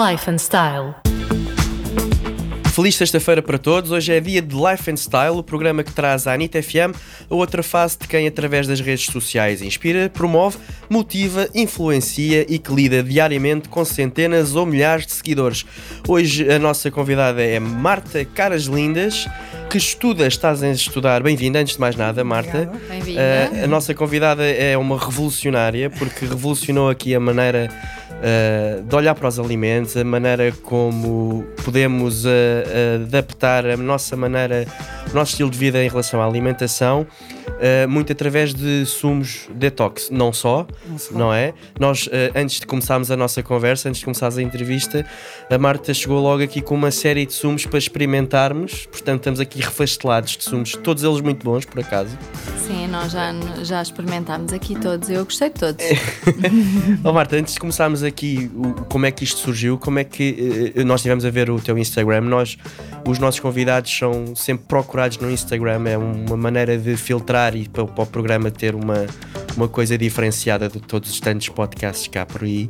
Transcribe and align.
Life 0.00 0.30
and 0.30 0.38
Style. 0.38 0.94
Feliz 2.72 2.96
sexta-feira 2.96 3.42
para 3.42 3.58
todos. 3.58 3.90
Hoje 3.90 4.14
é 4.14 4.20
dia 4.20 4.40
de 4.40 4.54
Life 4.54 4.90
and 4.90 4.96
Style, 4.96 5.36
o 5.36 5.42
programa 5.42 5.84
que 5.84 5.92
traz 5.92 6.26
à 6.26 6.32
Anitta 6.32 6.62
FM 6.62 6.96
a 7.28 7.34
outra 7.34 7.62
face 7.62 7.98
de 7.98 8.08
quem, 8.08 8.26
através 8.26 8.66
das 8.66 8.80
redes 8.80 9.04
sociais, 9.06 9.60
inspira, 9.60 10.08
promove, 10.08 10.56
motiva, 10.88 11.46
influencia 11.54 12.46
e 12.48 12.58
que 12.58 12.72
lida 12.72 13.02
diariamente 13.02 13.68
com 13.68 13.84
centenas 13.84 14.56
ou 14.56 14.64
milhares 14.64 15.04
de 15.04 15.12
seguidores. 15.12 15.66
Hoje 16.08 16.50
a 16.50 16.58
nossa 16.58 16.90
convidada 16.90 17.42
é 17.42 17.60
Marta 17.60 18.24
Caras 18.24 18.64
Lindas 18.64 19.28
que 19.70 19.78
estuda, 19.78 20.26
estás 20.26 20.64
a 20.64 20.68
estudar. 20.68 21.22
Bem-vinda, 21.22 21.60
antes 21.60 21.74
de 21.74 21.80
mais 21.80 21.94
nada, 21.94 22.24
Marta. 22.24 22.68
Bem-vinda. 22.88 23.20
Uh, 23.52 23.64
a 23.64 23.66
nossa 23.68 23.94
convidada 23.94 24.44
é 24.44 24.76
uma 24.76 24.98
revolucionária, 24.98 25.88
porque 25.88 26.26
revolucionou 26.26 26.90
aqui 26.90 27.14
a 27.14 27.20
maneira 27.20 27.70
uh, 28.10 28.82
de 28.82 28.96
olhar 28.96 29.14
para 29.14 29.28
os 29.28 29.38
alimentos, 29.38 29.96
a 29.96 30.02
maneira 30.02 30.50
como 30.64 31.46
podemos 31.64 32.24
uh, 32.24 32.28
adaptar 33.04 33.64
a 33.64 33.76
nossa 33.76 34.16
maneira, 34.16 34.66
o 35.08 35.14
nosso 35.14 35.32
estilo 35.34 35.50
de 35.50 35.58
vida 35.58 35.80
em 35.80 35.88
relação 35.88 36.20
à 36.20 36.26
alimentação, 36.26 37.06
uh, 37.48 37.88
muito 37.88 38.12
através 38.12 38.54
de 38.54 38.84
sumos 38.86 39.48
detox. 39.54 40.10
Não 40.10 40.32
só, 40.32 40.66
não, 40.86 40.98
só. 40.98 41.14
não 41.14 41.32
é? 41.32 41.54
Nós, 41.78 42.08
antes 42.34 42.60
de 42.60 42.66
começarmos 42.66 43.10
a 43.10 43.16
nossa 43.16 43.42
conversa, 43.42 43.88
antes 43.88 44.00
de 44.00 44.04
começarmos 44.04 44.38
a 44.38 44.42
entrevista, 44.42 45.06
a 45.50 45.58
Marta 45.58 45.92
chegou 45.94 46.20
logo 46.20 46.42
aqui 46.42 46.60
com 46.60 46.74
uma 46.74 46.90
série 46.90 47.26
de 47.26 47.32
sumos 47.32 47.66
para 47.66 47.78
experimentarmos. 47.78 48.86
Portanto, 48.86 49.20
estamos 49.20 49.40
aqui 49.40 49.60
refastelados 49.60 50.36
de 50.36 50.44
sumos, 50.44 50.72
todos 50.72 51.02
eles 51.02 51.20
muito 51.20 51.44
bons, 51.44 51.64
por 51.64 51.80
acaso. 51.80 52.16
Sim, 52.70 52.86
nós 52.86 53.10
já, 53.10 53.32
já 53.64 53.82
experimentámos 53.82 54.52
aqui 54.52 54.78
todos. 54.78 55.10
Eu 55.10 55.24
gostei 55.24 55.48
de 55.48 55.56
todos. 55.56 55.84
oh, 57.02 57.12
Marta, 57.12 57.34
antes 57.34 57.54
de 57.54 57.58
começarmos 57.58 58.04
aqui 58.04 58.48
o, 58.54 58.84
como 58.84 59.06
é 59.06 59.10
que 59.10 59.24
isto 59.24 59.40
surgiu, 59.40 59.76
como 59.76 59.98
é 59.98 60.04
que 60.04 60.72
uh, 60.76 60.84
nós 60.84 61.00
estivemos 61.00 61.24
a 61.24 61.30
ver 61.30 61.50
o 61.50 61.58
teu 61.60 61.76
Instagram, 61.76 62.20
nós, 62.20 62.56
os 63.08 63.18
nossos 63.18 63.40
convidados 63.40 63.90
são 63.90 64.36
sempre 64.36 64.66
procurados 64.68 65.18
no 65.18 65.28
Instagram, 65.28 65.82
é 65.88 65.98
uma 65.98 66.36
maneira 66.36 66.78
de 66.78 66.96
filtrar 66.96 67.56
e 67.56 67.68
para, 67.68 67.84
para 67.86 68.04
o 68.04 68.06
programa 68.06 68.52
ter 68.52 68.76
uma, 68.76 69.04
uma 69.56 69.66
coisa 69.66 69.98
diferenciada 69.98 70.68
de 70.68 70.78
todos 70.78 71.10
os 71.10 71.18
tantos 71.18 71.48
podcasts 71.48 72.06
cá 72.06 72.24
por 72.24 72.44
aí. 72.44 72.68